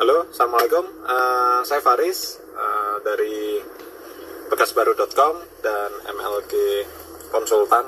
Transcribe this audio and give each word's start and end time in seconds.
Halo, 0.00 0.24
Assalamualaikum. 0.32 1.04
Uh, 1.04 1.60
saya 1.60 1.84
Faris 1.84 2.40
uh, 2.56 3.04
dari 3.04 3.60
bekasbaru.com 4.48 5.44
dan 5.60 5.92
MLG 6.16 6.52
Konsultan. 7.28 7.84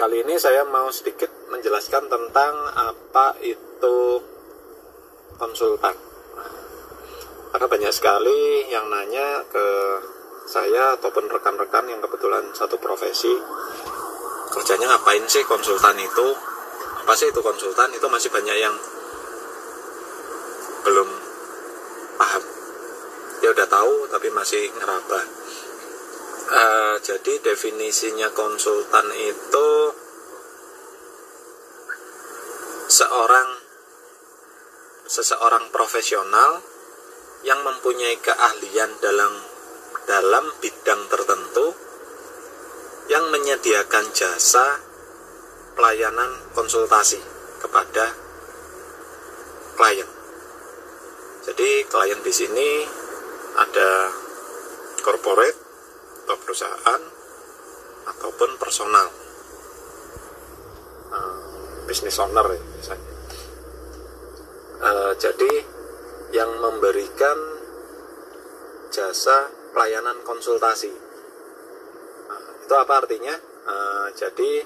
Kali 0.00 0.24
ini 0.24 0.40
saya 0.40 0.64
mau 0.64 0.88
sedikit 0.88 1.28
menjelaskan 1.52 2.08
tentang 2.08 2.56
apa 2.72 3.36
itu 3.44 4.24
konsultan. 5.36 5.92
Karena 7.52 7.66
banyak 7.68 7.92
sekali 7.92 8.64
yang 8.72 8.88
nanya 8.88 9.44
ke 9.52 9.66
saya 10.48 10.96
ataupun 10.96 11.28
rekan-rekan 11.28 11.84
yang 11.84 12.00
kebetulan 12.00 12.48
satu 12.56 12.80
profesi 12.80 13.36
kerjanya 14.56 14.88
ngapain 14.88 15.28
sih 15.28 15.44
konsultan 15.44 16.00
itu 16.00 16.32
apa 17.04 17.12
sih 17.12 17.28
itu 17.28 17.44
konsultan 17.44 17.92
itu 17.92 18.08
masih 18.08 18.32
banyak 18.32 18.56
yang 18.56 18.72
belum 20.84 21.08
paham 22.20 22.44
dia 23.40 23.50
udah 23.50 23.68
tahu 23.68 23.94
tapi 24.12 24.28
masih 24.30 24.68
ngeraba 24.76 25.20
uh, 26.52 26.96
jadi 27.00 27.32
definisinya 27.40 28.30
konsultan 28.36 29.08
itu 29.16 29.68
seorang 32.88 33.48
seseorang 35.08 35.68
profesional 35.74 36.62
yang 37.44 37.60
mempunyai 37.60 38.16
keahlian 38.24 38.96
dalam 39.04 39.32
dalam 40.04 40.44
bidang 40.60 41.08
tertentu 41.08 41.72
yang 43.08 43.28
menyediakan 43.28 44.08
jasa 44.16 44.80
pelayanan 45.76 46.40
konsultasi 46.56 47.20
kepada 47.60 48.16
klien. 49.76 50.23
Jadi 51.44 51.84
klien 51.84 52.20
di 52.24 52.32
sini 52.32 52.68
ada 53.60 54.08
corporate 55.04 55.60
atau 56.24 56.36
perusahaan 56.40 57.02
ataupun 58.08 58.50
personal, 58.56 59.12
uh, 61.12 61.84
business 61.84 62.16
owner 62.16 62.48
ya 62.48 62.62
misalnya. 62.80 63.12
Uh, 64.84 65.12
jadi 65.20 65.52
yang 66.32 66.50
memberikan 66.58 67.38
jasa 68.88 69.52
pelayanan 69.76 70.24
konsultasi. 70.24 70.92
Nah, 72.30 72.42
itu 72.64 72.74
apa 72.74 72.92
artinya? 73.04 73.36
Uh, 73.64 74.08
jadi 74.16 74.64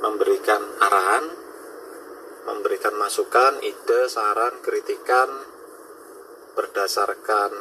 memberikan 0.00 0.62
arahan, 0.80 1.24
memberikan 2.48 2.94
masukan, 2.96 3.60
ide, 3.60 4.08
saran, 4.08 4.60
kritikan 4.64 5.28
berdasarkan 6.56 7.52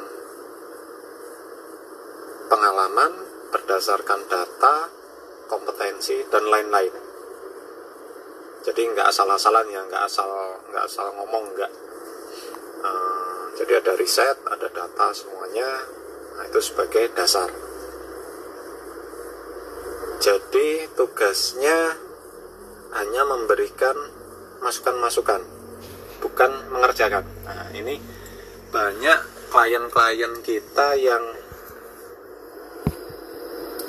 pengalaman, 2.49 3.11
berdasarkan 3.53 4.25
data, 4.27 4.89
kompetensi 5.47 6.25
dan 6.27 6.45
lain-lain. 6.49 6.93
Jadi 8.59 8.81
nggak 8.91 9.07
asal-asalan 9.07 9.71
ya, 9.71 9.81
nggak 9.87 10.03
asal 10.03 10.29
nggak 10.67 10.83
asal 10.83 11.07
ngomong 11.15 11.45
nggak. 11.55 11.71
Uh, 12.79 13.43
jadi 13.55 13.79
ada 13.79 13.93
riset, 13.95 14.37
ada 14.47 14.67
data 14.67 15.07
semuanya. 15.15 15.69
Nah, 16.35 16.43
itu 16.47 16.59
sebagai 16.63 17.11
dasar. 17.15 17.51
Jadi 20.19 20.91
tugasnya 20.99 21.95
hanya 22.91 23.23
memberikan 23.23 23.95
masukan-masukan, 24.59 25.41
bukan 26.23 26.51
mengerjakan. 26.71 27.25
Nah, 27.47 27.71
ini 27.75 27.99
banyak 28.69 29.19
klien-klien 29.49 30.33
kita 30.45 30.93
yang 30.99 31.23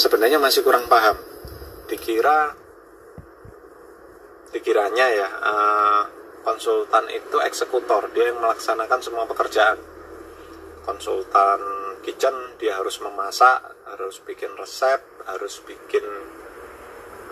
sebenarnya 0.00 0.41
masih 0.41 0.65
kurang 0.65 0.89
paham. 0.89 1.21
Dikira 1.84 2.56
dikiranya 4.50 5.06
ya 5.15 5.28
uh, 5.31 6.03
konsultan 6.43 7.06
itu 7.12 7.39
eksekutor, 7.45 8.11
dia 8.11 8.33
yang 8.33 8.41
melaksanakan 8.41 9.00
semua 9.05 9.28
pekerjaan. 9.28 9.78
Konsultan 10.83 11.61
kitchen 12.00 12.56
dia 12.56 12.81
harus 12.81 12.99
memasak, 13.05 13.61
harus 13.84 14.19
bikin 14.25 14.50
resep, 14.56 14.99
harus 15.28 15.61
bikin 15.69 16.03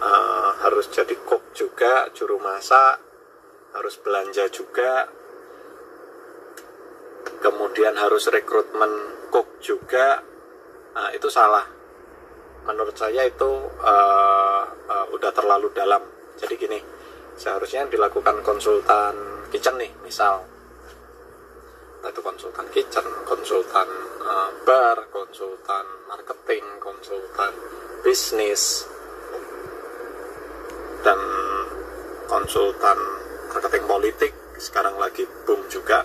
uh, 0.05 0.51
harus 0.63 0.87
jadi 0.93 1.17
cook 1.25 1.57
juga, 1.57 2.13
juru 2.13 2.37
masak, 2.39 3.08
harus 3.77 3.95
belanja 4.01 4.49
juga, 4.49 5.09
kemudian 7.43 7.95
harus 7.99 8.29
rekrutmen 8.33 8.91
cook 9.29 9.61
juga, 9.61 10.23
nah, 10.95 11.11
itu 11.13 11.29
salah. 11.29 11.65
Menurut 12.65 12.97
saya 12.97 13.25
itu 13.25 13.51
uh, 13.81 14.63
uh, 14.69 15.07
udah 15.13 15.31
terlalu 15.33 15.73
dalam. 15.73 16.05
Jadi 16.37 16.55
gini, 16.61 16.81
seharusnya 17.37 17.89
dilakukan 17.89 18.45
konsultan 18.45 19.15
kitchen 19.49 19.81
nih, 19.81 19.93
misal 20.05 20.45
itu 22.09 22.25
konsultan 22.25 22.65
kitchen, 22.73 23.05
konsultan 23.29 23.89
uh, 24.23 24.51
bar, 24.65 24.97
konsultan 25.13 25.87
marketing, 26.09 26.65
konsultan 26.81 27.53
bisnis, 28.01 28.89
dan 31.05 31.21
konsultan 32.31 32.99
marketing 33.49 33.85
politik 33.89 34.33
sekarang 34.59 34.97
lagi 35.01 35.25
boom 35.47 35.65
juga. 35.71 36.05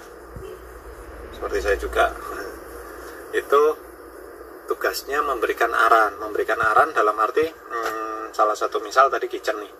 Seperti 1.33 1.57
saya 1.59 1.77
juga. 1.77 2.13
Itu 3.33 3.63
tugasnya 4.69 5.19
memberikan 5.25 5.69
arahan 5.73 6.15
memberikan 6.23 6.55
arahan 6.55 6.95
dalam 6.95 7.19
arti 7.19 7.43
hmm, 7.43 8.31
salah 8.31 8.55
satu 8.55 8.79
misal 8.79 9.11
tadi 9.11 9.27
kitchen 9.27 9.59
nih. 9.59 9.73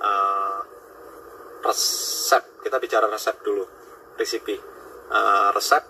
Uh, 0.00 0.58
resep. 1.64 2.42
Kita 2.64 2.76
bicara 2.80 3.06
resep 3.10 3.36
dulu. 3.44 3.64
Resipi. 4.16 4.56
Uh, 5.12 5.52
resep 5.52 5.84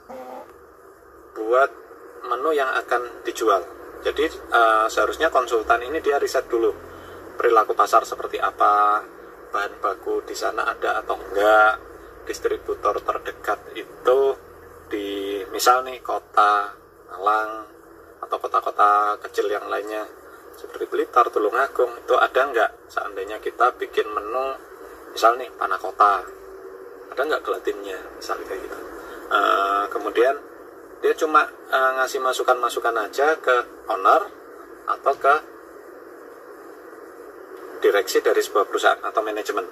buat 1.34 1.70
menu 2.26 2.50
yang 2.56 2.70
akan 2.72 3.22
dijual. 3.26 3.62
Jadi 4.04 4.28
uh, 4.52 4.86
seharusnya 4.90 5.32
konsultan 5.32 5.80
ini 5.86 6.02
dia 6.04 6.20
riset 6.20 6.44
dulu 6.50 6.94
perilaku 7.34 7.74
pasar 7.74 8.06
seperti 8.06 8.38
apa, 8.38 9.02
bahan 9.54 9.78
baku 9.78 10.26
di 10.26 10.34
sana 10.34 10.66
ada 10.66 10.98
atau 11.06 11.14
enggak, 11.14 11.78
distributor 12.26 12.98
terdekat 12.98 13.62
itu 13.78 14.20
di 14.90 15.38
misal 15.54 15.86
nih 15.86 16.02
kota 16.02 16.74
Malang 17.14 17.70
atau 18.18 18.36
kota-kota 18.42 19.14
kecil 19.22 19.46
yang 19.46 19.70
lainnya 19.70 20.02
seperti 20.58 20.90
Blitar, 20.90 21.30
Tulungagung 21.30 22.02
itu 22.02 22.14
ada 22.18 22.40
enggak? 22.42 22.70
Seandainya 22.90 23.38
kita 23.38 23.78
bikin 23.78 24.10
menu 24.10 24.58
misal 25.14 25.38
nih 25.38 25.46
panah 25.54 25.78
kota. 25.78 26.26
Ada 27.14 27.22
enggak 27.22 27.42
gelatinnya? 27.46 27.98
Misalnya 28.18 28.44
kayak 28.50 28.60
gitu. 28.66 28.78
Uh, 29.30 29.84
kemudian 29.94 30.34
dia 30.98 31.14
cuma 31.14 31.46
uh, 31.46 31.90
ngasih 32.02 32.18
masukan-masukan 32.18 33.06
aja 33.06 33.38
ke 33.38 33.86
owner 33.86 34.26
atau 34.90 35.14
ke 35.14 35.53
direksi 37.84 38.24
dari 38.24 38.40
sebuah 38.40 38.64
perusahaan 38.64 39.04
atau 39.04 39.20
manajemen. 39.20 39.68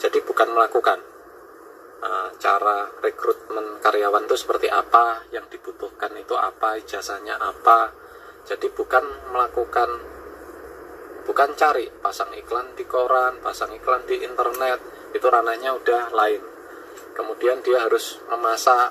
Jadi 0.00 0.18
bukan 0.24 0.48
melakukan 0.56 0.96
uh, 2.00 2.28
cara 2.40 2.88
rekrutmen 3.04 3.84
karyawan 3.84 4.24
itu 4.24 4.36
seperti 4.40 4.72
apa, 4.72 5.28
yang 5.28 5.44
dibutuhkan 5.52 6.16
itu 6.16 6.32
apa, 6.32 6.80
ijazahnya 6.80 7.36
apa. 7.36 7.92
Jadi 8.48 8.72
bukan 8.72 9.04
melakukan, 9.28 9.88
bukan 11.28 11.50
cari 11.52 11.84
pasang 12.00 12.32
iklan 12.32 12.72
di 12.72 12.88
koran, 12.88 13.44
pasang 13.44 13.72
iklan 13.76 14.08
di 14.08 14.24
internet, 14.24 14.80
itu 15.12 15.26
ranahnya 15.28 15.76
udah 15.76 16.16
lain. 16.16 16.40
Kemudian 17.12 17.60
dia 17.60 17.84
harus 17.84 18.24
memasak, 18.32 18.88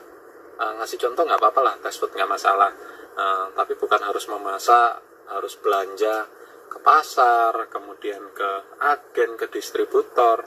uh, 0.62 0.74
ngasih 0.78 1.02
contoh 1.02 1.26
nggak 1.26 1.42
apa-apa 1.42 1.62
lah, 1.66 1.76
test 1.82 1.98
food 1.98 2.14
nggak 2.14 2.30
masalah. 2.30 2.70
Uh, 3.14 3.50
tapi 3.54 3.78
bukan 3.78 4.02
harus 4.02 4.26
memasak, 4.26 5.02
harus 5.30 5.54
belanja, 5.62 6.26
ke 6.74 6.82
pasar, 6.82 7.70
kemudian 7.70 8.34
ke 8.34 8.50
agen, 8.82 9.38
ke 9.38 9.46
distributor. 9.54 10.42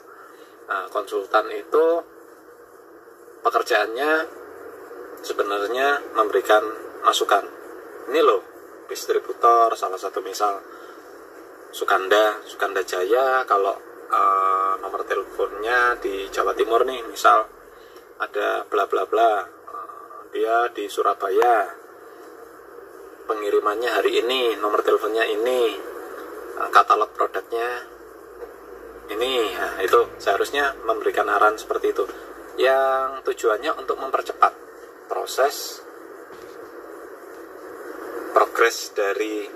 Nah, 0.67 0.91
konsultan 0.91 1.47
itu 1.55 2.03
pekerjaannya 3.39 4.11
sebenarnya 5.23 6.03
memberikan 6.11 6.63
masukan. 7.07 7.47
Ini 8.11 8.19
loh, 8.19 8.43
distributor 8.91 9.71
salah 9.79 9.95
satu 9.95 10.19
misal 10.19 10.59
Sukanda, 11.71 12.43
Sukanda 12.43 12.83
Jaya 12.83 13.43
kalau 13.47 13.75
uh, 14.11 14.73
nomor 14.83 15.03
teleponnya 15.03 15.99
di 15.99 16.27
Jawa 16.31 16.55
Timur 16.55 16.83
nih, 16.83 17.03
misal 17.07 17.47
ada 18.19 18.67
bla 18.67 18.83
bla 18.87 19.03
bla. 19.07 19.31
Uh, 19.47 20.27
dia 20.35 20.67
di 20.75 20.87
Surabaya. 20.91 21.87
Pengirimannya 23.27 23.91
hari 23.91 24.23
ini, 24.23 24.55
nomor 24.55 24.79
teleponnya 24.87 25.27
ini, 25.27 25.75
katalog 26.73 27.13
produknya 27.13 27.85
ini 29.07 29.55
nah, 29.55 29.79
itu 29.79 30.19
seharusnya 30.19 30.75
memberikan 30.83 31.29
arahan 31.31 31.55
seperti 31.55 31.95
itu 31.95 32.03
yang 32.57 33.21
tujuannya 33.23 33.71
untuk 33.77 34.01
mempercepat 34.01 34.53
proses 35.07 35.85
progres 38.33 38.91
dari 38.93 39.47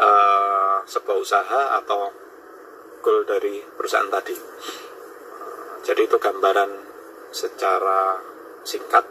uh, 0.00 0.76
sebuah 0.84 1.16
usaha 1.20 1.62
atau 1.80 2.12
goal 3.04 3.28
dari 3.28 3.60
perusahaan 3.60 4.08
tadi. 4.08 4.36
Jadi 5.84 6.00
itu 6.08 6.16
gambaran 6.16 6.70
secara 7.28 8.16
singkat 8.64 9.04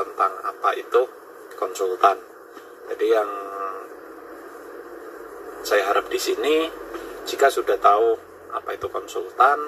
tentang 0.00 0.32
apa 0.40 0.72
itu 0.80 1.04
konsultan. 1.60 2.16
Jadi 2.88 3.06
yang 3.12 3.30
saya 5.64 5.88
harap 5.88 6.12
di 6.12 6.20
sini 6.20 6.68
jika 7.24 7.48
sudah 7.48 7.80
tahu 7.80 8.20
apa 8.52 8.76
itu 8.76 8.84
konsultan, 8.92 9.58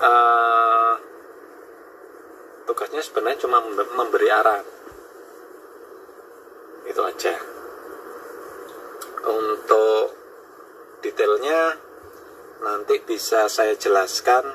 uh, 0.00 0.94
tugasnya 2.64 3.04
sebenarnya 3.04 3.44
cuma 3.44 3.60
memberi 3.68 4.28
arah. 4.32 4.64
Itu 6.88 7.04
aja. 7.04 7.36
Untuk 9.20 10.16
detailnya 11.04 11.76
nanti 12.64 13.04
bisa 13.04 13.52
saya 13.52 13.76
jelaskan 13.76 14.48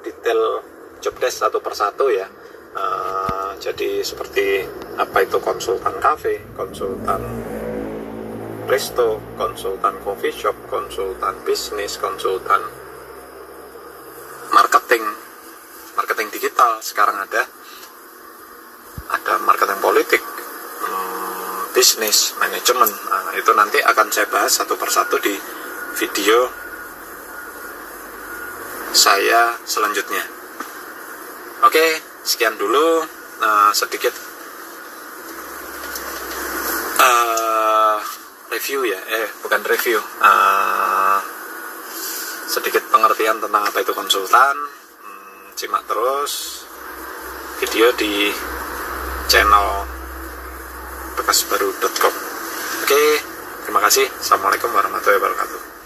detail 0.00 0.64
jobdesk 1.04 1.44
satu 1.44 1.60
persatu 1.60 2.08
ya. 2.08 2.32
Uh, 2.74 3.54
jadi 3.60 4.02
seperti 4.02 4.66
apa 4.96 5.22
itu 5.22 5.38
konsultan 5.38 6.00
cafe, 6.00 6.42
konsultan 6.58 7.22
resto, 8.68 9.20
konsultan 9.36 9.96
coffee 10.00 10.32
shop, 10.32 10.56
konsultan 10.66 11.34
bisnis, 11.44 12.00
konsultan 12.00 12.62
marketing, 14.54 15.04
marketing 15.98 16.28
digital 16.32 16.78
sekarang 16.80 17.18
ada, 17.18 17.42
ada 19.10 19.34
marketing 19.44 19.80
politik, 19.82 20.22
hmm, 20.80 21.74
bisnis, 21.76 22.32
manajemen. 22.40 22.88
Nah, 22.88 23.34
itu 23.36 23.52
nanti 23.52 23.78
akan 23.82 24.08
saya 24.08 24.26
bahas 24.30 24.52
satu 24.54 24.78
persatu 24.78 25.18
di 25.20 25.34
video 25.98 26.48
saya 28.94 29.58
selanjutnya. 29.66 30.22
Oke, 31.66 31.98
sekian 32.22 32.54
dulu 32.54 33.02
uh, 33.42 33.70
sedikit 33.74 34.14
uh, 37.02 37.43
review 38.54 38.86
ya, 38.86 39.00
eh 39.10 39.26
bukan 39.42 39.66
review, 39.66 39.98
uh, 40.22 41.18
sedikit 42.46 42.86
pengertian 42.86 43.42
tentang 43.42 43.66
apa 43.66 43.82
itu 43.82 43.90
konsultan. 43.90 44.54
Hmm, 45.02 45.82
terus 45.90 46.62
video 47.58 47.90
di 47.98 48.30
channel 49.26 49.90
bekasbaru.com. 51.18 52.14
Oke, 52.86 53.04
terima 53.66 53.80
kasih. 53.82 54.06
Assalamualaikum 54.22 54.70
warahmatullahi 54.70 55.18
wabarakatuh. 55.18 55.73